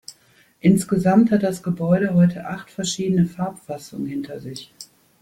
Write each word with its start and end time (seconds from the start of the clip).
Insgesamt 0.61 1.29
hat 1.29 1.43
das 1.43 1.61
Gebäude 1.61 2.15
heute 2.15 2.47
acht 2.47 2.71
verschiedene 2.71 3.27
Farbfassungen 3.27 4.07
hinter 4.07 4.39
sich. 4.39 4.71